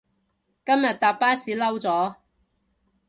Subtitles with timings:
[0.03, 0.03] 今
[0.81, 2.15] 日搭巴士嬲咗